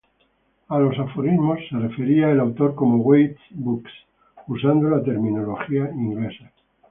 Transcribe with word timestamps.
A 0.69 0.79
los 0.79 0.97
Aforismos 0.97 1.59
se 1.69 1.77
refería 1.77 2.31
el 2.31 2.39
autor 2.39 2.73
como 2.73 3.03
"waste 3.03 3.37
books", 3.51 3.91
usando 4.47 4.89
la 4.89 5.03
terminología 5.03 5.91
inglesa. 5.91 6.51